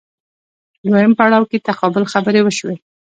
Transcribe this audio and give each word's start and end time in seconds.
دویم 0.91 1.11
پړاو 1.19 1.49
کې 1.51 1.63
تقابل 1.67 2.03
خبرې 2.13 2.41
وشوې 2.43 2.75